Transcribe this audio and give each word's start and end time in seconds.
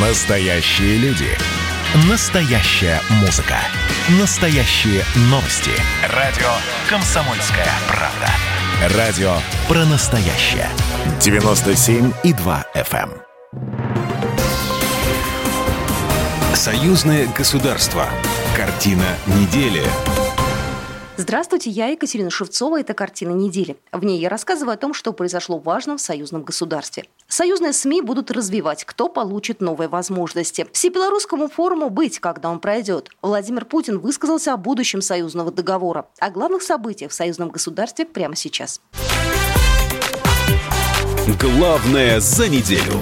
Настоящие 0.00 0.96
люди. 0.98 1.26
Настоящая 2.08 3.00
музыка. 3.20 3.56
Настоящие 4.20 5.02
новости. 5.22 5.72
Радио 6.14 6.46
«Комсомольская 6.88 7.66
правда». 7.88 8.28
Радио 8.96 9.32
про 9.66 9.84
настоящее. 9.86 10.68
97,2 11.18 12.64
FM. 12.76 13.10
эм. 13.10 13.22
Союзное 16.54 17.26
государство. 17.36 18.06
Картина 18.56 19.16
недели. 19.26 19.82
Здравствуйте, 21.16 21.70
я 21.70 21.88
Екатерина 21.88 22.30
Шевцова. 22.30 22.78
Это 22.78 22.94
«Картина 22.94 23.32
недели». 23.32 23.76
В 23.90 24.04
ней 24.04 24.20
я 24.20 24.28
рассказываю 24.28 24.74
о 24.74 24.76
том, 24.76 24.94
что 24.94 25.12
произошло 25.12 25.58
важно 25.58 25.96
в 25.96 26.00
союзном 26.00 26.44
государстве. 26.44 27.02
Союзные 27.30 27.74
СМИ 27.74 28.00
будут 28.00 28.30
развивать, 28.30 28.84
кто 28.84 29.10
получит 29.10 29.60
новые 29.60 29.88
возможности. 29.88 30.66
Всебелорусскому 30.72 31.48
форуму 31.48 31.90
быть, 31.90 32.20
когда 32.20 32.48
он 32.48 32.58
пройдет. 32.58 33.10
Владимир 33.20 33.66
Путин 33.66 33.98
высказался 33.98 34.54
о 34.54 34.56
будущем 34.56 35.02
союзного 35.02 35.52
договора. 35.52 36.06
О 36.20 36.30
главных 36.30 36.62
событиях 36.62 37.10
в 37.10 37.14
союзном 37.14 37.50
государстве 37.50 38.06
прямо 38.06 38.34
сейчас. 38.34 38.80
Главное 41.38 42.18
за 42.20 42.48
неделю. 42.48 42.94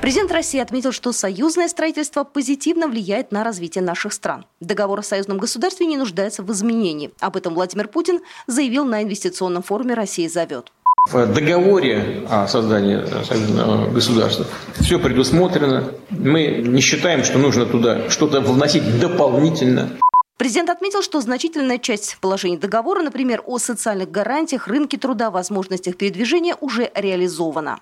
Президент 0.00 0.32
России 0.32 0.58
отметил, 0.58 0.90
что 0.90 1.12
союзное 1.12 1.68
строительство 1.68 2.24
позитивно 2.24 2.88
влияет 2.88 3.30
на 3.30 3.44
развитие 3.44 3.84
наших 3.84 4.12
стран. 4.12 4.44
Договор 4.58 4.98
о 4.98 5.02
союзном 5.04 5.38
государстве 5.38 5.86
не 5.86 5.96
нуждается 5.96 6.42
в 6.42 6.50
изменении. 6.50 7.12
Об 7.20 7.36
этом 7.36 7.54
Владимир 7.54 7.86
Путин 7.86 8.20
заявил 8.48 8.84
на 8.84 9.04
инвестиционном 9.04 9.62
форуме 9.62 9.94
«Россия 9.94 10.28
зовет». 10.28 10.72
В 11.10 11.26
договоре 11.26 12.26
о 12.30 12.46
создании 12.46 13.04
союзного 13.24 13.90
государства 13.90 14.46
все 14.80 15.00
предусмотрено. 15.00 15.92
Мы 16.10 16.62
не 16.64 16.80
считаем, 16.80 17.24
что 17.24 17.38
нужно 17.38 17.66
туда 17.66 18.08
что-то 18.08 18.40
вносить 18.40 19.00
дополнительно. 19.00 19.90
Президент 20.38 20.70
отметил, 20.70 21.02
что 21.02 21.20
значительная 21.20 21.78
часть 21.78 22.18
положений 22.20 22.58
договора, 22.58 23.02
например, 23.02 23.42
о 23.46 23.58
социальных 23.58 24.10
гарантиях, 24.10 24.68
рынке 24.68 24.96
труда, 24.96 25.30
возможностях 25.30 25.96
передвижения, 25.96 26.56
уже 26.60 26.90
реализована. 26.94 27.80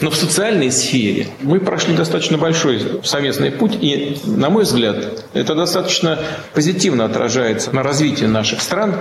Но 0.00 0.10
в 0.10 0.16
социальной 0.16 0.72
сфере 0.72 1.28
мы 1.42 1.60
прошли 1.60 1.94
достаточно 1.94 2.38
большой 2.38 3.02
совместный 3.04 3.52
путь, 3.52 3.76
и, 3.80 4.18
на 4.24 4.48
мой 4.48 4.64
взгляд, 4.64 5.26
это 5.34 5.54
достаточно 5.54 6.18
позитивно 6.54 7.04
отражается 7.04 7.74
на 7.74 7.82
развитии 7.82 8.24
наших 8.24 8.62
стран. 8.62 8.96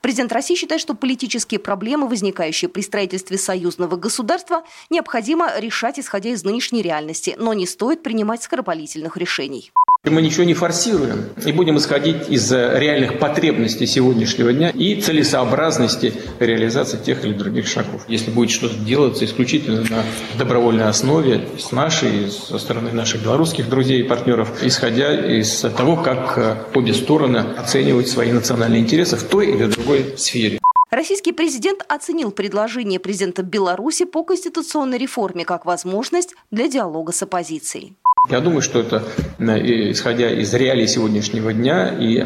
Президент 0.00 0.32
России 0.32 0.54
считает, 0.54 0.80
что 0.80 0.94
политические 0.94 1.60
проблемы, 1.60 2.08
возникающие 2.08 2.68
при 2.68 2.80
строительстве 2.80 3.36
союзного 3.36 3.96
государства, 3.96 4.64
необходимо 4.88 5.58
решать, 5.58 5.98
исходя 5.98 6.30
из 6.30 6.42
нынешней 6.42 6.80
реальности, 6.80 7.36
но 7.38 7.52
не 7.52 7.66
стоит 7.66 8.02
принимать 8.02 8.42
скоропалительных 8.42 9.18
решений. 9.18 9.72
Мы 10.06 10.22
ничего 10.22 10.44
не 10.44 10.54
форсируем 10.54 11.26
и 11.44 11.52
будем 11.52 11.76
исходить 11.76 12.30
из 12.30 12.50
реальных 12.50 13.18
потребностей 13.18 13.86
сегодняшнего 13.86 14.50
дня 14.50 14.70
и 14.70 14.98
целесообразности 14.98 16.14
реализации 16.38 16.96
тех 16.96 17.22
или 17.22 17.34
других 17.34 17.66
шагов. 17.68 18.06
Если 18.08 18.30
будет 18.30 18.50
что-то 18.50 18.76
делаться 18.76 19.26
исключительно 19.26 19.82
на 19.82 20.02
добровольной 20.38 20.86
основе 20.86 21.46
с 21.58 21.70
нашей, 21.70 22.30
со 22.30 22.58
стороны 22.58 22.92
наших 22.92 23.22
белорусских 23.22 23.68
друзей 23.68 24.00
и 24.00 24.02
партнеров, 24.02 24.62
исходя 24.62 25.14
из 25.14 25.60
того, 25.76 25.96
как 25.96 26.66
обе 26.74 26.94
стороны 26.94 27.36
оценивают 27.58 28.08
свои 28.08 28.32
национальные 28.32 28.80
интересы 28.80 29.16
в 29.16 29.24
той 29.24 29.50
или 29.50 29.66
другой 29.66 30.14
сфере. 30.16 30.60
Российский 30.90 31.32
президент 31.32 31.84
оценил 31.88 32.30
предложение 32.30 33.00
президента 33.00 33.42
Беларуси 33.42 34.06
по 34.06 34.24
конституционной 34.24 34.96
реформе 34.96 35.44
как 35.44 35.66
возможность 35.66 36.34
для 36.50 36.68
диалога 36.68 37.12
с 37.12 37.22
оппозицией. 37.22 37.94
Я 38.28 38.40
думаю, 38.40 38.60
что 38.60 38.80
это, 38.80 39.02
э, 39.38 39.90
исходя 39.90 40.30
из 40.30 40.52
реалий 40.54 40.86
сегодняшнего 40.86 41.52
дня 41.52 41.88
и 41.88 42.24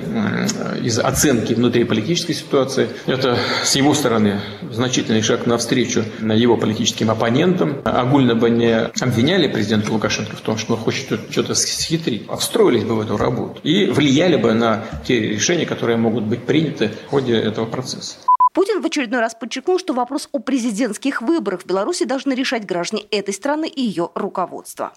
из 0.83 0.99
оценки 0.99 1.55
внутриполитической 1.55 2.35
ситуации, 2.35 2.89
это 3.07 3.39
с 3.63 3.75
его 3.77 3.95
стороны 3.95 4.41
значительный 4.71 5.23
шаг 5.23 5.47
навстречу 5.47 6.05
его 6.21 6.57
политическим 6.57 7.11
оппонентам. 7.11 7.81
Огульно 7.85 8.35
бы 8.35 8.51
не 8.51 8.77
обвиняли 8.77 9.49
президента 9.49 9.93
Лукашенко 9.93 10.37
в 10.37 10.41
том, 10.41 10.59
что 10.59 10.75
он 10.75 10.81
хочет 10.81 11.21
что-то 11.31 11.55
схитрить, 11.55 12.25
а 12.29 12.37
встроились 12.37 12.85
бы 12.85 12.97
в 12.97 13.01
эту 13.01 13.17
работу 13.17 13.61
и 13.63 13.87
влияли 13.87 14.37
бы 14.37 14.53
на 14.53 14.85
те 15.07 15.21
решения, 15.21 15.65
которые 15.65 15.97
могут 15.97 16.25
быть 16.25 16.43
приняты 16.45 16.91
в 17.07 17.11
ходе 17.11 17.35
этого 17.35 17.67
процесса. 17.67 18.17
Путин 18.53 18.83
в 18.83 18.87
очередной 18.87 19.21
раз 19.21 19.35
подчеркнул, 19.35 19.79
что 19.79 19.95
вопрос 19.95 20.29
о 20.33 20.39
президентских 20.39 21.23
выборах 21.23 21.63
в 21.63 21.67
Беларуси 21.67 22.05
должны 22.05 22.35
решать 22.35 22.67
граждане 22.67 23.05
этой 23.11 23.33
страны 23.33 23.69
и 23.69 23.81
ее 23.81 24.11
руководство. 24.15 24.93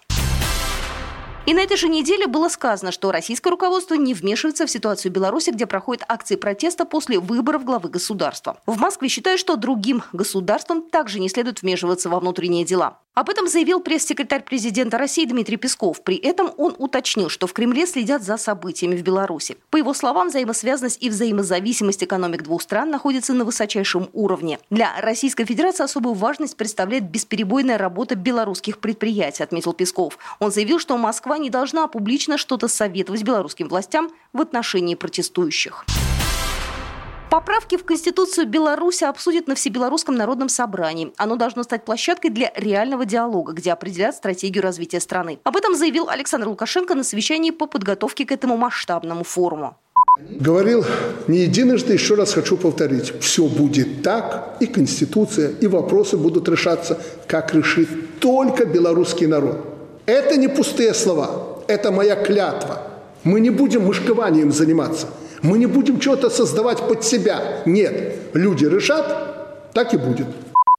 И 1.48 1.54
на 1.54 1.60
этой 1.60 1.78
же 1.78 1.88
неделе 1.88 2.26
было 2.26 2.50
сказано, 2.50 2.92
что 2.92 3.10
российское 3.10 3.48
руководство 3.48 3.94
не 3.94 4.12
вмешивается 4.12 4.66
в 4.66 4.70
ситуацию 4.70 5.10
в 5.10 5.14
Беларуси, 5.14 5.48
где 5.48 5.64
проходят 5.64 6.04
акции 6.06 6.36
протеста 6.36 6.84
после 6.84 7.18
выборов 7.18 7.64
главы 7.64 7.88
государства. 7.88 8.60
В 8.66 8.78
Москве 8.78 9.08
считают, 9.08 9.40
что 9.40 9.56
другим 9.56 10.02
государствам 10.12 10.82
также 10.82 11.20
не 11.20 11.30
следует 11.30 11.62
вмешиваться 11.62 12.10
во 12.10 12.20
внутренние 12.20 12.66
дела. 12.66 12.98
Об 13.18 13.30
этом 13.30 13.48
заявил 13.48 13.80
пресс-секретарь 13.80 14.44
президента 14.44 14.96
России 14.96 15.24
Дмитрий 15.24 15.56
Песков. 15.56 16.04
При 16.04 16.14
этом 16.14 16.52
он 16.56 16.76
уточнил, 16.78 17.28
что 17.28 17.48
в 17.48 17.52
Кремле 17.52 17.84
следят 17.84 18.22
за 18.22 18.36
событиями 18.36 18.94
в 18.94 19.02
Беларуси. 19.02 19.56
По 19.70 19.76
его 19.76 19.92
словам, 19.92 20.28
взаимосвязанность 20.28 21.02
и 21.02 21.10
взаимозависимость 21.10 22.04
экономик 22.04 22.44
двух 22.44 22.62
стран 22.62 22.90
находится 22.90 23.34
на 23.34 23.44
высочайшем 23.44 24.08
уровне. 24.12 24.60
Для 24.70 24.92
Российской 25.00 25.46
Федерации 25.46 25.82
особую 25.82 26.14
важность 26.14 26.56
представляет 26.56 27.10
бесперебойная 27.10 27.76
работа 27.76 28.14
белорусских 28.14 28.78
предприятий, 28.78 29.42
отметил 29.42 29.72
Песков. 29.72 30.16
Он 30.38 30.52
заявил, 30.52 30.78
что 30.78 30.96
Москва 30.96 31.38
не 31.38 31.50
должна 31.50 31.88
публично 31.88 32.38
что-то 32.38 32.68
советовать 32.68 33.24
белорусским 33.24 33.66
властям 33.66 34.12
в 34.32 34.40
отношении 34.40 34.94
протестующих. 34.94 35.84
Поправки 37.30 37.76
в 37.76 37.84
Конституцию 37.84 38.46
Беларуси 38.46 39.04
обсудят 39.04 39.48
на 39.48 39.54
Всебелорусском 39.54 40.14
народном 40.14 40.48
собрании. 40.48 41.12
Оно 41.18 41.36
должно 41.36 41.62
стать 41.62 41.84
площадкой 41.84 42.30
для 42.30 42.50
реального 42.56 43.04
диалога, 43.04 43.52
где 43.52 43.72
определят 43.72 44.14
стратегию 44.14 44.62
развития 44.62 44.98
страны. 44.98 45.38
Об 45.44 45.56
этом 45.56 45.74
заявил 45.76 46.08
Александр 46.08 46.48
Лукашенко 46.48 46.94
на 46.94 47.04
совещании 47.04 47.50
по 47.50 47.66
подготовке 47.66 48.24
к 48.24 48.32
этому 48.32 48.56
масштабному 48.56 49.24
форуму. 49.24 49.76
Говорил 50.18 50.86
не 51.26 51.40
единожды, 51.40 51.92
еще 51.92 52.14
раз 52.14 52.32
хочу 52.32 52.56
повторить. 52.56 53.12
Все 53.20 53.46
будет 53.46 54.02
так, 54.02 54.56
и 54.60 54.66
Конституция, 54.66 55.50
и 55.50 55.66
вопросы 55.66 56.16
будут 56.16 56.48
решаться, 56.48 56.98
как 57.26 57.54
решит 57.54 58.20
только 58.20 58.64
белорусский 58.64 59.26
народ. 59.26 59.66
Это 60.06 60.38
не 60.38 60.48
пустые 60.48 60.94
слова, 60.94 61.58
это 61.68 61.92
моя 61.92 62.16
клятва. 62.16 62.84
Мы 63.22 63.40
не 63.40 63.50
будем 63.50 63.84
мышкованием 63.84 64.50
заниматься– 64.50 65.08
мы 65.42 65.58
не 65.58 65.66
будем 65.66 66.00
что-то 66.00 66.30
создавать 66.30 66.86
под 66.86 67.04
себя. 67.04 67.62
Нет, 67.66 68.16
люди 68.34 68.64
решат, 68.64 69.72
так 69.72 69.94
и 69.94 69.96
будет. 69.96 70.26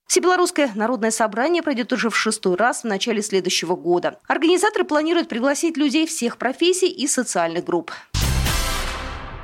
Всебелорусское 0.08 0.72
народное 0.74 1.12
собрание 1.12 1.62
пройдет 1.62 1.94
уже 1.94 2.10
в 2.10 2.18
шестой 2.18 2.56
раз 2.56 2.82
в 2.82 2.86
начале 2.86 3.22
следующего 3.22 3.76
года. 3.76 4.18
Организаторы 4.28 4.84
планируют 4.84 5.30
пригласить 5.30 5.78
людей 5.78 6.08
всех 6.08 6.38
профессий 6.38 6.90
и 6.90 7.08
социальных 7.08 7.64
групп. 7.64 7.92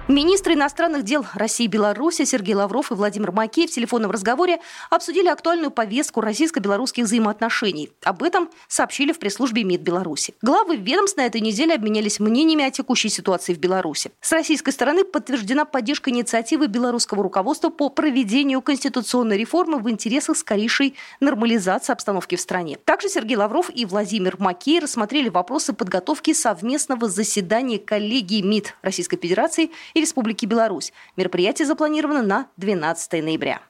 Министры 0.08 0.54
иностранных 0.54 1.02
дел 1.02 1.26
России 1.34 1.64
и 1.64 1.68
Беларуси 1.68 2.26
Сергей 2.26 2.54
Лавров 2.54 2.92
и 2.92 2.94
Владимир 2.94 3.32
Макеев 3.32 3.72
в 3.72 3.74
телефонном 3.74 4.12
разговоре 4.12 4.60
обсудили 4.92 5.28
актуальную 5.30 5.72
повестку 5.72 6.22
российско-белорусских 6.22 7.06
взаимоотношений. 7.06 7.90
Об 8.04 8.22
этом 8.22 8.52
сообщили 8.68 9.14
в 9.14 9.18
пресс-службе 9.18 9.64
МИД 9.64 9.82
Беларуси. 9.82 10.36
Главы 10.44 10.76
ведомств 10.76 11.18
на 11.18 11.26
этой 11.26 11.42
неделе 11.42 11.74
обменялись 11.74 12.20
мнениями 12.20 12.66
о 12.66 12.70
текущей 12.70 13.10
ситуации 13.10 13.56
в 13.56 13.58
Беларуси. 13.58 14.12
С 14.22 14.32
российской 14.32 14.70
стороны 14.70 15.06
подтверждена 15.06 15.66
поддержка 15.66 16.12
инициативы 16.12 16.68
белорусского 16.68 17.24
руководства 17.24 17.72
по 17.72 17.90
проведению 17.90 18.62
конституционной 18.62 19.40
реформы 19.40 19.80
в 19.80 19.90
интересах 19.90 20.38
скорейшей 20.38 20.94
нормализации 21.20 21.94
обстановки 21.94 22.36
в 22.36 22.42
стране. 22.42 22.78
Также 22.86 23.10
Сергей 23.10 23.38
Лавров 23.38 23.72
и 23.74 23.86
Владимир 23.86 24.36
Макей 24.38 24.80
рассмотрели 24.80 25.30
вопросы 25.30 25.74
подготовки 25.74 26.34
совместного 26.34 27.10
заседания 27.10 27.80
коллегии 27.80 28.44
МИД 28.44 28.76
Российской 28.84 29.18
Федерации 29.18 29.72
и 29.96 30.02
Республики 30.02 30.46
Беларусь. 30.46 30.94
Мероприятие 31.16 31.66
запланировано 31.66 32.22
на 32.22 32.48
12 32.58 33.24
ноября. 33.24 33.62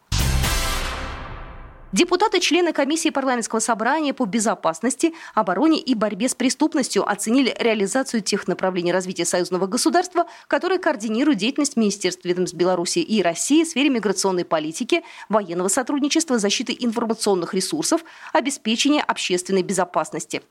Депутаты, 1.95 2.41
члены 2.41 2.73
комиссии 2.73 3.07
парламентского 3.07 3.61
собрания 3.61 4.13
по 4.13 4.25
безопасности, 4.25 5.13
обороне 5.33 5.79
и 5.79 5.95
борьбе 5.95 6.27
с 6.27 6.35
преступностью 6.35 7.09
оценили 7.09 7.55
реализацию 7.57 8.21
тех 8.21 8.49
направлений 8.49 8.91
развития 8.91 9.23
союзного 9.23 9.65
государства, 9.65 10.25
которые 10.47 10.79
координируют 10.79 11.39
деятельность 11.39 11.77
Министерств 11.77 12.25
ведомств 12.25 12.57
Беларуси 12.57 12.99
и 12.99 13.21
России 13.21 13.63
в 13.63 13.67
сфере 13.67 13.87
миграционной 13.87 14.43
политики, 14.43 15.03
военного 15.29 15.69
сотрудничества, 15.69 16.37
защиты 16.37 16.75
информационных 16.77 17.53
ресурсов, 17.53 18.03
обеспечения 18.33 19.01
общественной 19.01 19.63
безопасности. 19.63 20.41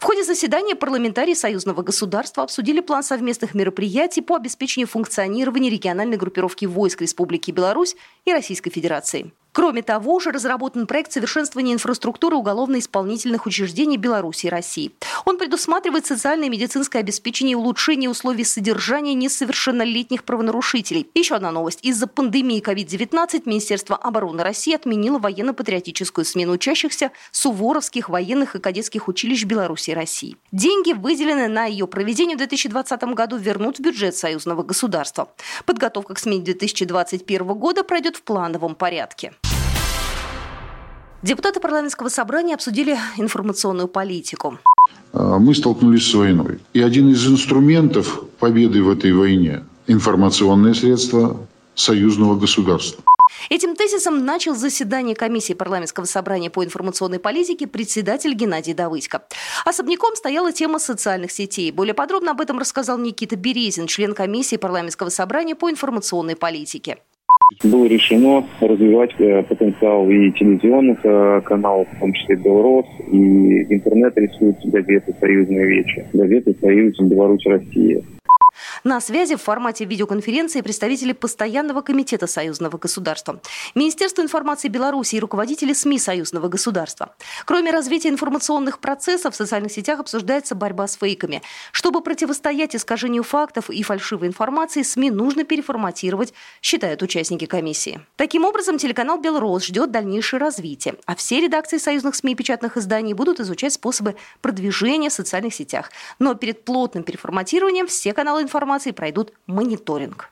В 0.00 0.04
ходе 0.04 0.24
заседания 0.24 0.74
парламентарии 0.74 1.34
союзного 1.34 1.82
государства 1.82 2.44
обсудили 2.44 2.80
план 2.80 3.02
совместных 3.02 3.52
мероприятий 3.52 4.22
по 4.22 4.36
обеспечению 4.36 4.88
функционирования 4.88 5.68
региональной 5.68 6.16
группировки 6.16 6.64
войск 6.64 7.02
Республики 7.02 7.50
Беларусь 7.50 7.94
и 8.24 8.32
Российской 8.32 8.70
Федерации. 8.70 9.34
Кроме 9.54 9.82
того, 9.82 10.16
уже 10.16 10.32
разработан 10.32 10.88
проект 10.88 11.12
совершенствования 11.12 11.74
инфраструктуры 11.74 12.34
уголовно-исполнительных 12.34 13.46
учреждений 13.46 13.96
Беларуси 13.96 14.46
и 14.46 14.48
России. 14.48 14.90
Он 15.24 15.38
предусматривает 15.38 16.04
социальное 16.04 16.48
и 16.48 16.50
медицинское 16.50 16.98
обеспечение 16.98 17.52
и 17.52 17.54
улучшение 17.54 18.10
условий 18.10 18.42
содержания 18.42 19.14
несовершеннолетних 19.14 20.24
правонарушителей. 20.24 21.08
Еще 21.14 21.36
одна 21.36 21.52
новость. 21.52 21.78
Из-за 21.82 22.08
пандемии 22.08 22.60
COVID-19 22.60 23.42
Министерство 23.44 23.94
обороны 23.94 24.42
России 24.42 24.74
отменило 24.74 25.20
военно-патриотическую 25.20 26.24
смену 26.24 26.54
учащихся 26.54 27.12
суворовских 27.30 28.08
военных 28.08 28.56
и 28.56 28.58
кадетских 28.58 29.06
училищ 29.06 29.44
Беларуси 29.44 29.90
и 29.90 29.94
России. 29.94 30.36
Деньги, 30.50 30.94
выделенные 30.94 31.48
на 31.48 31.66
ее 31.66 31.86
проведение 31.86 32.34
в 32.34 32.38
2020 32.38 33.04
году, 33.14 33.36
вернут 33.36 33.78
в 33.78 33.82
бюджет 33.82 34.16
союзного 34.16 34.64
государства. 34.64 35.28
Подготовка 35.64 36.14
к 36.14 36.18
смене 36.18 36.42
2021 36.42 37.46
года 37.54 37.84
пройдет 37.84 38.16
в 38.16 38.22
плановом 38.22 38.74
порядке. 38.74 39.32
Депутаты 41.24 41.58
парламентского 41.58 42.10
собрания 42.10 42.52
обсудили 42.52 42.98
информационную 43.16 43.88
политику. 43.88 44.58
А, 45.14 45.38
мы 45.38 45.54
столкнулись 45.54 46.06
с 46.06 46.12
войной. 46.12 46.58
И 46.74 46.82
один 46.82 47.08
из 47.08 47.26
инструментов 47.26 48.24
победы 48.38 48.82
в 48.82 48.90
этой 48.90 49.10
войне– 49.14 49.64
информационные 49.86 50.74
средства 50.74 51.38
союзного 51.74 52.38
государства. 52.38 53.02
Этим 53.48 53.74
тезисом 53.74 54.26
начал 54.26 54.54
заседание 54.54 55.16
комиссии 55.16 55.54
парламентского 55.54 56.04
собрания 56.04 56.50
по 56.50 56.62
информационной 56.62 57.18
политике 57.18 57.66
председатель 57.66 58.34
Геннадий 58.34 58.74
Давыдько. 58.74 59.22
Особняком 59.64 60.16
стояла 60.16 60.52
тема 60.52 60.78
социальных 60.78 61.32
сетей. 61.32 61.72
Более 61.72 61.94
подробно 61.94 62.32
об 62.32 62.42
этом 62.42 62.58
рассказал 62.58 62.98
Никита 62.98 63.36
Березин, 63.36 63.86
член 63.86 64.12
комиссии 64.12 64.56
парламентского 64.56 65.08
собрания 65.08 65.54
по 65.54 65.70
информационной 65.70 66.36
политике. 66.36 66.98
Было 67.62 67.86
решено 67.86 68.44
развивать 68.60 69.14
э, 69.18 69.42
потенциал 69.44 70.08
и 70.10 70.30
телевизионных 70.32 70.98
э, 71.04 71.40
каналов, 71.44 71.86
в 71.92 72.00
том 72.00 72.12
числе 72.12 72.36
«Белрос», 72.36 72.86
и 73.10 73.74
интернет-ресурс 73.74 74.56
газеты 74.64 75.14
«Союзная 75.20 75.64
вечи», 75.64 76.06
газеты 76.12 76.56
«Союз 76.60 76.98
Беларусь-Россия». 76.98 78.02
На 78.86 79.00
связи 79.00 79.34
в 79.34 79.40
формате 79.40 79.86
видеоконференции 79.86 80.60
представители 80.60 81.12
Постоянного 81.12 81.80
комитета 81.80 82.26
союзного 82.26 82.76
государства, 82.76 83.40
Министерство 83.74 84.20
информации 84.20 84.68
Беларуси 84.68 85.14
и 85.14 85.20
руководители 85.20 85.72
СМИ 85.72 85.98
союзного 85.98 86.48
государства. 86.48 87.14
Кроме 87.46 87.70
развития 87.70 88.10
информационных 88.10 88.80
процессов, 88.80 89.32
в 89.32 89.36
социальных 89.38 89.72
сетях 89.72 90.00
обсуждается 90.00 90.54
борьба 90.54 90.86
с 90.86 90.96
фейками. 90.96 91.40
Чтобы 91.72 92.02
противостоять 92.02 92.76
искажению 92.76 93.22
фактов 93.22 93.70
и 93.70 93.82
фальшивой 93.82 94.28
информации, 94.28 94.82
СМИ 94.82 95.10
нужно 95.10 95.44
переформатировать, 95.44 96.34
считают 96.60 97.00
участники 97.00 97.46
комиссии. 97.46 98.02
Таким 98.16 98.44
образом, 98.44 98.76
телеканал 98.76 99.18
«Белрос» 99.18 99.64
ждет 99.64 99.92
дальнейшее 99.92 100.40
развитие, 100.40 100.96
а 101.06 101.14
все 101.14 101.40
редакции 101.40 101.78
союзных 101.78 102.16
СМИ 102.16 102.32
и 102.32 102.34
печатных 102.34 102.76
изданий 102.76 103.14
будут 103.14 103.40
изучать 103.40 103.72
способы 103.72 104.16
продвижения 104.42 105.08
в 105.08 105.14
социальных 105.14 105.54
сетях. 105.54 105.90
Но 106.18 106.34
перед 106.34 106.66
плотным 106.66 107.02
переформатированием 107.02 107.86
все 107.86 108.12
каналы 108.12 108.42
информации 108.42 108.73
информации 108.74 108.90
пройдут 108.92 109.32
мониторинг. 109.46 110.30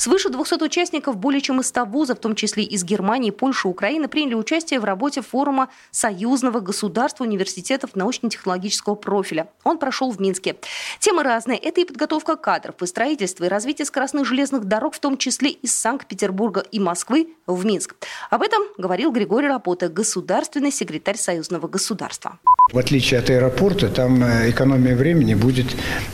Свыше 0.00 0.30
200 0.30 0.62
участников 0.64 1.18
более 1.18 1.42
чем 1.42 1.60
из 1.60 1.66
100 1.66 1.84
вузов, 1.84 2.16
в 2.16 2.20
том 2.22 2.34
числе 2.34 2.62
из 2.62 2.84
Германии, 2.84 3.30
Польши, 3.30 3.68
Украины, 3.68 4.08
приняли 4.08 4.32
участие 4.32 4.80
в 4.80 4.84
работе 4.84 5.20
форума 5.20 5.68
союзного 5.90 6.60
государства 6.60 7.24
университетов 7.24 7.90
научно-технологического 7.94 8.94
профиля. 8.94 9.50
Он 9.62 9.76
прошел 9.76 10.10
в 10.10 10.18
Минске. 10.18 10.56
Темы 11.00 11.22
разные. 11.22 11.58
Это 11.58 11.82
и 11.82 11.84
подготовка 11.84 12.36
кадров, 12.36 12.76
и 12.80 12.86
строительство, 12.86 13.44
и 13.44 13.48
развитие 13.48 13.84
скоростных 13.84 14.24
железных 14.24 14.64
дорог, 14.64 14.94
в 14.94 15.00
том 15.00 15.18
числе 15.18 15.50
из 15.50 15.74
Санкт-Петербурга 15.74 16.64
и 16.72 16.80
Москвы 16.80 17.34
в 17.46 17.66
Минск. 17.66 17.94
Об 18.30 18.40
этом 18.40 18.62
говорил 18.78 19.12
Григорий 19.12 19.48
Рапота, 19.48 19.90
государственный 19.90 20.72
секретарь 20.72 21.18
союзного 21.18 21.68
государства. 21.68 22.38
В 22.72 22.78
отличие 22.78 23.18
от 23.18 23.28
аэропорта, 23.28 23.88
там 23.88 24.22
э, 24.22 24.48
экономия 24.48 24.94
времени 24.94 25.34
будет 25.34 25.66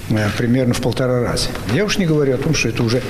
э, 0.08 0.28
примерно 0.38 0.72
в 0.72 0.80
полтора 0.80 1.20
раза. 1.20 1.50
Я 1.72 1.84
уж 1.84 1.98
не 1.98 2.06
говорю 2.06 2.34
о 2.34 2.38
том, 2.38 2.54
что 2.54 2.70
это 2.70 2.82
уже 2.82 3.02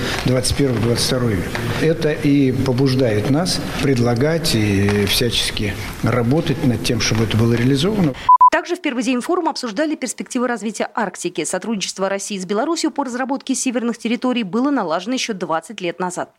21-22 0.67 1.29
век. 1.29 1.49
Это 1.81 2.11
и 2.11 2.51
побуждает 2.51 3.29
нас 3.29 3.59
предлагать 3.81 4.55
и 4.55 5.05
всячески 5.05 5.73
работать 6.03 6.65
над 6.65 6.83
тем, 6.83 6.99
чтобы 6.99 7.25
это 7.25 7.37
было 7.37 7.53
реализовано. 7.53 8.13
Также 8.57 8.75
в 8.75 8.81
первый 8.81 9.03
день 9.03 9.21
форума 9.21 9.51
обсуждали 9.51 9.93
перспективы 9.93 10.47
развития 10.47 10.89
Арктики. 10.95 11.43
Сотрудничество 11.43 12.09
России 12.09 12.39
с 12.39 12.45
Беларусью 12.47 12.89
по 12.89 13.03
разработке 13.03 13.53
северных 13.53 13.99
территорий 13.99 14.41
было 14.41 14.71
налажено 14.71 15.13
еще 15.13 15.33
20 15.33 15.79
лет 15.79 15.99
назад. 15.99 16.33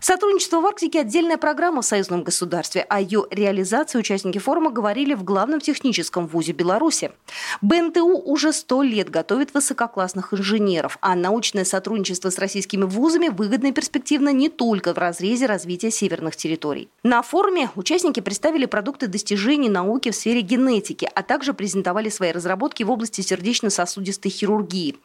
Сотрудничество 0.00 0.60
в 0.60 0.66
Арктике– 0.66 1.00
отдельная 1.02 1.36
программа 1.36 1.82
в 1.82 1.84
союзном 1.84 2.24
государстве. 2.24 2.82
О 2.88 3.00
ее 3.00 3.26
реализации 3.30 3.96
участники 3.96 4.38
форума 4.38 4.72
говорили 4.72 5.14
в 5.14 5.22
главном 5.22 5.60
техническом 5.60 6.26
вузе 6.26 6.50
Беларуси. 6.50 7.12
БНТУ 7.60 8.08
уже 8.08 8.52
сто 8.52 8.82
лет 8.82 9.08
готовит 9.08 9.54
высококлассных 9.54 10.34
инженеров, 10.34 10.98
а 11.00 11.14
научное 11.14 11.64
сотрудничество 11.64 12.30
с 12.30 12.38
российскими 12.38 12.82
вузами 12.82 13.28
выгодно 13.28 13.68
и 13.68 13.72
перспективно 13.72 14.30
не 14.30 14.48
только 14.48 14.94
в 14.94 14.98
разрезе 14.98 15.46
развития 15.46 15.92
северных 15.92 16.34
территорий. 16.34 16.88
На 17.04 17.22
форуме 17.22 17.70
участники 17.76 18.18
представили 18.18 18.66
продукты 18.66 19.06
достижений 19.06 19.68
науки 19.68 20.10
в 20.10 20.16
сфере 20.16 20.40
генетики, 20.40 21.08
а 21.14 21.22
также 21.22 21.51
презентовали 21.54 22.08
свои 22.08 22.32
разработки 22.32 22.82
в 22.82 22.90
области 22.90 23.20
сердечно-сосудистой 23.20 24.30
хирургии. 24.30 24.96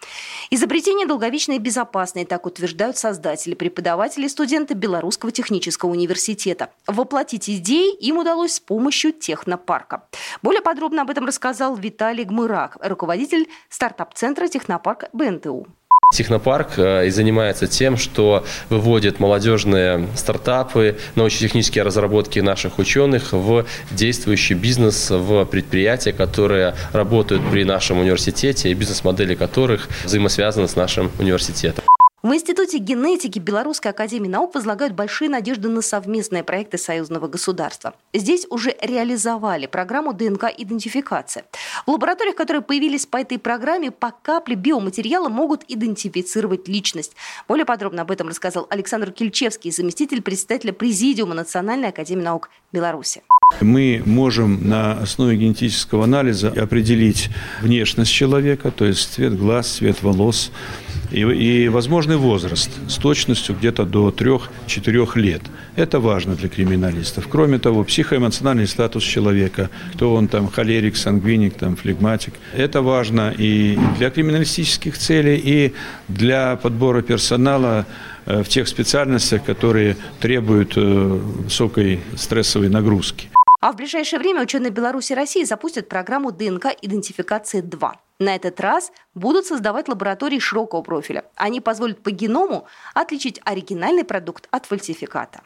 Изобретение 0.49 1.07
долговечное 1.07 1.55
и 1.55 1.59
безопасное, 1.59 2.25
так 2.25 2.45
утверждают 2.45 2.97
создатели, 2.97 3.53
преподаватели, 3.55 4.27
студенты 4.27 4.57
студенты 4.57 4.73
Белорусского 4.73 5.31
технического 5.31 5.91
университета. 5.91 6.69
Воплотить 6.87 7.49
идеи 7.49 7.93
им 7.95 8.17
удалось 8.17 8.53
с 8.53 8.59
помощью 8.59 9.13
технопарка. 9.13 10.03
Более 10.41 10.61
подробно 10.61 11.03
об 11.03 11.09
этом 11.09 11.25
рассказал 11.25 11.75
Виталий 11.75 12.23
Гмырак, 12.23 12.77
руководитель 12.81 13.47
стартап-центра 13.69 14.47
«Технопарк 14.47 15.05
БНТУ». 15.13 15.67
Технопарк 16.13 16.77
э, 16.77 17.07
и 17.07 17.09
занимается 17.09 17.67
тем, 17.67 17.97
что 17.97 18.45
выводит 18.69 19.19
молодежные 19.19 20.07
стартапы, 20.15 20.97
научно-технические 21.15 21.83
разработки 21.83 22.39
наших 22.39 22.79
ученых 22.79 23.33
в 23.33 23.65
действующий 23.91 24.53
бизнес, 24.53 25.09
в 25.09 25.43
предприятия, 25.45 26.13
которые 26.13 26.75
работают 26.93 27.43
при 27.51 27.65
нашем 27.65 27.99
университете 27.99 28.71
и 28.71 28.73
бизнес-модели 28.73 29.35
которых 29.35 29.89
взаимосвязаны 30.05 30.69
с 30.69 30.77
нашим 30.77 31.11
университетом. 31.19 31.83
В 32.23 32.33
Институте 32.33 32.79
генетики 32.79 33.37
Белорусской 33.37 33.91
академии 33.91 34.27
наук 34.27 34.55
возлагают 34.55 34.95
большие 34.95 35.29
надежды 35.29 35.69
на 35.69 35.83
совместные 35.83 36.43
проекты 36.43 36.79
союзного 36.79 37.27
государства. 37.27 37.93
Здесь 38.11 38.47
уже 38.49 38.75
реализовали 38.81 39.67
программу 39.67 40.13
ДНК-идентификация. 40.13 41.45
В 41.85 41.91
лабораториях, 41.91 42.35
которые 42.35 42.63
появились 42.63 43.05
по 43.05 43.17
этой 43.17 43.37
программе, 43.37 43.91
по 43.91 44.09
капле 44.09 44.55
биоматериала 44.55 45.29
могут 45.29 45.63
идентифицировать 45.67 46.67
личность. 46.67 47.15
Более 47.47 47.65
подробно 47.65 48.01
об 48.01 48.09
этом 48.09 48.29
рассказал 48.29 48.65
Александр 48.71 49.11
Кильчевский, 49.11 49.71
заместитель 49.71 50.23
председателя 50.23 50.73
Президиума 50.73 51.35
Национальной 51.35 51.89
академии 51.89 52.23
наук 52.23 52.49
Беларуси. 52.71 53.21
Мы 53.61 54.03
можем 54.05 54.67
на 54.69 54.93
основе 54.93 55.35
генетического 55.35 56.03
анализа 56.03 56.49
определить 56.49 57.29
внешность 57.61 58.11
человека, 58.11 58.71
то 58.71 58.85
есть 58.85 59.13
цвет 59.13 59.37
глаз, 59.37 59.67
цвет 59.77 60.03
волос, 60.03 60.51
и, 61.11 61.21
и 61.21 61.67
возможный 61.69 62.17
возраст 62.17 62.69
с 62.87 62.95
точностью 62.95 63.55
где-то 63.55 63.85
до 63.85 64.09
3-4 64.09 65.09
лет. 65.15 65.41
Это 65.75 65.99
важно 65.99 66.35
для 66.35 66.49
криминалистов. 66.49 67.27
Кроме 67.29 67.57
того, 67.57 67.83
психоэмоциональный 67.83 68.67
статус 68.67 69.03
человека, 69.03 69.69
кто 69.93 70.13
он 70.13 70.27
там, 70.27 70.49
холерик, 70.49 70.95
сангвиник, 70.95 71.55
там, 71.55 71.75
флегматик. 71.75 72.33
Это 72.53 72.81
важно 72.81 73.33
и 73.35 73.79
для 73.97 74.09
криминалистических 74.11 74.97
целей, 74.97 75.41
и 75.43 75.73
для 76.07 76.57
подбора 76.57 77.01
персонала 77.01 77.87
э, 78.25 78.43
в 78.43 78.49
тех 78.49 78.67
специальностях, 78.67 79.43
которые 79.43 79.97
требуют 80.19 80.73
э, 80.75 80.81
высокой 80.81 82.01
стрессовой 82.15 82.69
нагрузки. 82.69 83.29
А 83.59 83.71
в 83.71 83.75
ближайшее 83.75 84.19
время 84.19 84.43
ученые 84.43 84.69
Беларуси 84.69 85.13
и 85.13 85.15
России 85.15 85.43
запустят 85.43 85.89
программу 85.89 86.31
ДНК-идентификации-2. 86.31 87.91
На 88.19 88.35
этот 88.35 88.59
раз 88.59 88.91
будут 89.15 89.47
создавать 89.47 89.87
лаборатории 89.87 90.37
широкого 90.37 90.83
профиля. 90.83 91.25
Они 91.35 91.59
позволят 91.59 92.03
по 92.03 92.11
геному 92.11 92.67
отличить 92.93 93.41
оригинальный 93.43 94.03
продукт 94.03 94.47
от 94.51 94.67
фальсификата. 94.67 95.41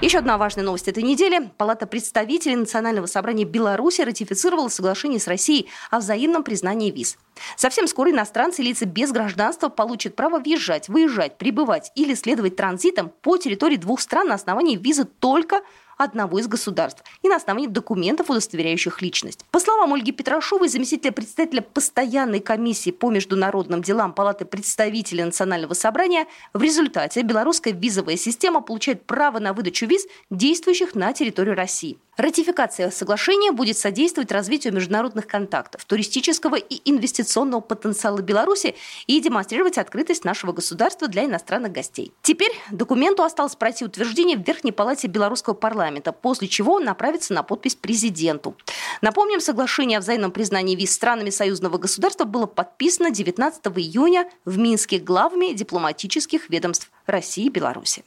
Еще 0.00 0.18
одна 0.18 0.38
важная 0.38 0.64
новость 0.64 0.88
этой 0.88 1.02
недели. 1.02 1.50
Палата 1.56 1.86
представителей 1.86 2.56
Национального 2.56 3.06
собрания 3.06 3.44
Беларуси 3.44 4.02
ратифицировала 4.02 4.68
соглашение 4.68 5.20
с 5.20 5.26
Россией 5.26 5.68
о 5.90 5.98
взаимном 5.98 6.44
признании 6.44 6.90
виз. 6.90 7.18
Совсем 7.56 7.86
скоро 7.86 8.10
иностранцы 8.10 8.62
и 8.62 8.66
лица 8.66 8.86
без 8.86 9.12
гражданства 9.12 9.68
получат 9.68 10.14
право 10.14 10.38
въезжать, 10.38 10.88
выезжать, 10.88 11.36
прибывать 11.36 11.92
или 11.94 12.14
следовать 12.14 12.56
транзитом 12.56 13.10
по 13.22 13.36
территории 13.36 13.76
двух 13.76 14.00
стран 14.00 14.28
на 14.28 14.34
основании 14.34 14.76
визы 14.76 15.04
только 15.04 15.62
одного 15.96 16.38
из 16.38 16.48
государств 16.48 17.02
и 17.22 17.28
на 17.28 17.36
основании 17.36 17.68
документов, 17.68 18.30
удостоверяющих 18.30 19.02
личность. 19.02 19.44
По 19.50 19.60
словам 19.60 19.94
Ольги 19.94 20.12
Петрашовой, 20.12 20.68
заместителя 20.68 21.12
председателя 21.12 21.62
постоянной 21.62 22.40
комиссии 22.40 22.90
по 22.90 23.10
международным 23.10 23.82
делам 23.82 24.12
Палаты 24.12 24.44
представителей 24.44 25.24
Национального 25.24 25.74
собрания, 25.74 26.26
в 26.52 26.62
результате 26.62 27.22
белорусская 27.22 27.72
визовая 27.72 28.16
система 28.16 28.60
получает 28.60 29.04
право 29.04 29.38
на 29.38 29.52
выдачу 29.52 29.86
виз, 29.86 30.06
действующих 30.30 30.94
на 30.94 31.12
территории 31.12 31.52
России. 31.52 31.98
Ратификация 32.16 32.90
соглашения 32.90 33.52
будет 33.52 33.76
содействовать 33.76 34.32
развитию 34.32 34.72
международных 34.72 35.26
контактов, 35.26 35.84
туристического 35.84 36.56
и 36.56 36.80
инвестиционного 36.90 37.60
потенциала 37.60 38.22
Беларуси 38.22 38.74
и 39.06 39.20
демонстрировать 39.20 39.76
открытость 39.76 40.24
нашего 40.24 40.52
государства 40.52 41.08
для 41.08 41.26
иностранных 41.26 41.72
гостей. 41.72 42.14
Теперь 42.22 42.52
документу 42.70 43.22
осталось 43.22 43.54
пройти 43.54 43.84
утверждение 43.84 44.38
в 44.38 44.46
Верхней 44.46 44.72
палате 44.72 45.08
белорусского 45.08 45.52
парламента, 45.52 45.85
после 46.12 46.48
чего 46.48 46.74
он 46.74 46.84
направится 46.84 47.32
на 47.34 47.42
подпись 47.42 47.74
президенту. 47.74 48.56
Напомним, 49.00 49.40
соглашение 49.40 49.98
о 49.98 50.00
взаимном 50.00 50.32
признании 50.32 50.76
виз 50.76 50.92
странами 50.92 51.30
союзного 51.30 51.78
государства 51.78 52.24
было 52.24 52.46
подписано 52.46 53.10
19 53.10 53.66
июня 53.78 54.28
в 54.44 54.58
Минске 54.58 54.98
главами 54.98 55.52
дипломатических 55.52 56.50
ведомств 56.50 56.90
России 57.06 57.46
и 57.46 57.50
Беларуси. 57.50 58.04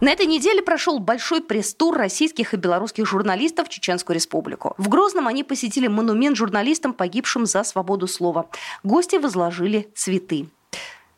На 0.00 0.12
этой 0.12 0.26
неделе 0.26 0.62
прошел 0.62 1.00
большой 1.00 1.40
пресс-тур 1.40 1.96
российских 1.96 2.54
и 2.54 2.56
белорусских 2.56 3.04
журналистов 3.04 3.66
в 3.66 3.70
Чеченскую 3.70 4.14
республику. 4.14 4.74
В 4.78 4.88
Грозном 4.88 5.26
они 5.26 5.42
посетили 5.42 5.88
монумент 5.88 6.36
журналистам, 6.36 6.92
погибшим 6.92 7.46
за 7.46 7.64
свободу 7.64 8.06
слова. 8.06 8.48
Гости 8.84 9.16
возложили 9.16 9.90
цветы. 9.96 10.46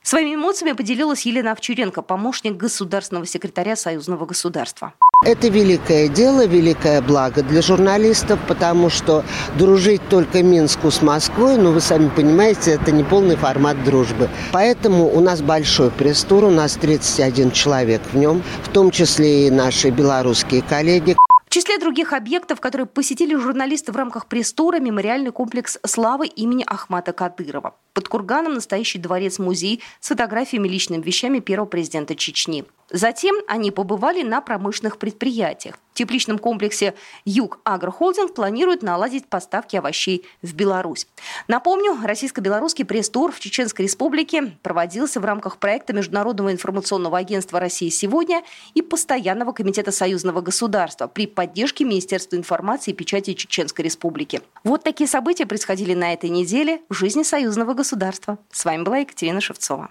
Своими 0.03 0.35
эмоциями 0.35 0.73
поделилась 0.73 1.27
Елена 1.27 1.53
Овчаренко, 1.53 2.01
помощник 2.01 2.57
государственного 2.57 3.27
секретаря 3.27 3.77
Союзного 3.77 4.25
государства. 4.25 4.95
Это 5.27 5.49
великое 5.49 6.09
дело, 6.09 6.47
великое 6.47 7.03
благо 7.03 7.43
для 7.43 7.61
журналистов, 7.61 8.41
потому 8.49 8.89
что 8.89 9.23
дружить 9.59 10.01
только 10.09 10.43
Минску 10.43 10.91
с 10.91 11.03
Москвой, 11.03 11.59
ну, 11.59 11.73
вы 11.73 11.83
сами 11.83 12.09
понимаете, 12.09 12.71
это 12.73 12.91
не 12.91 13.05
полный 13.05 13.37
формат 13.37 13.85
дружбы. 13.85 14.31
Поэтому 14.53 15.15
у 15.15 15.21
нас 15.21 15.43
большой 15.43 15.91
пресс-тур, 15.91 16.45
у 16.45 16.51
нас 16.51 16.77
31 16.77 17.51
человек 17.51 18.01
в 18.11 18.17
нем, 18.17 18.43
в 18.63 18.69
том 18.71 18.91
числе 18.91 19.49
и 19.49 19.51
наши 19.51 19.91
белорусские 19.91 20.63
коллеги. 20.63 21.17
Числе 21.61 21.77
других 21.77 22.15
объектов, 22.15 22.59
которые 22.59 22.87
посетили 22.87 23.35
журналисты 23.35 23.93
в 23.93 23.97
рамках 23.97 24.29
пресс-тура, 24.29 24.81
мемориальный 24.81 25.31
комплекс 25.31 25.79
«Славы» 25.85 26.27
имени 26.27 26.65
Ахмата 26.67 27.13
Кадырова. 27.13 27.77
Под 27.93 28.09
курганом 28.09 28.55
настоящий 28.55 28.99
дворец-музей 28.99 29.83
с 30.01 30.09
фотографиями 30.09 30.69
личными 30.69 31.03
вещами 31.03 31.39
первого 31.39 31.69
президента 31.69 32.15
Чечни. 32.15 32.65
Затем 32.91 33.37
они 33.47 33.71
побывали 33.71 34.23
на 34.23 34.41
промышленных 34.41 34.99
предприятиях. 34.99 35.77
В 35.93 35.95
тепличном 36.01 36.39
комплексе 36.39 36.95
«Юг 37.25 37.61
Агрохолдинг» 37.65 38.35
планирует 38.35 38.83
наладить 38.83 39.27
поставки 39.27 39.77
овощей 39.77 40.25
в 40.41 40.55
Беларусь. 40.55 41.07
Напомню, 41.47 41.99
российско-белорусский 42.03 42.85
пресс-тур 42.85 43.33
в 43.33 43.41
Чеченской 43.41 43.85
Республике 43.85 44.57
проводился 44.63 45.21
в 45.21 45.25
рамках 45.25 45.59
проекта 45.59 45.93
Международного 45.93 46.53
информационного 46.53 47.19
агентства 47.19 47.61
России 47.61 47.91
сегодня» 47.91 48.43
и 48.75 48.83
Постоянного 48.83 49.53
комитета 49.53 49.93
союзного 49.93 50.41
государства 50.41 51.07
при 51.07 51.27
поддержке 51.27 51.85
Министерства 51.85 52.37
информации 52.37 52.93
и 52.93 52.95
печати 52.95 53.35
Чеченской 53.35 53.85
Республики. 53.85 54.41
Вот 54.65 54.83
такие 54.83 55.09
события 55.09 55.47
происходили 55.47 55.95
на 55.95 56.13
этой 56.13 56.31
неделе 56.31 56.81
в 56.89 56.95
жизни 56.95 57.23
союзного 57.23 57.75
государства. 57.75 58.39
С 58.51 58.65
вами 58.65 58.83
была 58.83 58.99
Екатерина 58.99 59.41
Шевцова. 59.41 59.91